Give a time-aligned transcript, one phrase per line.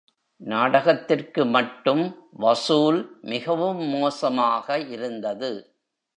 [0.41, 2.01] நாடகத்திற்கு மட்டும்
[2.31, 3.19] வசூல்
[3.21, 5.51] மிகவும் மோசமாக இருந்தது.